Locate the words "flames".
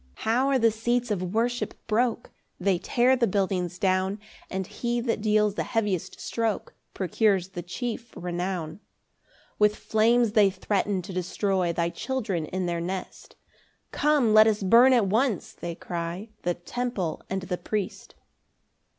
9.75-10.31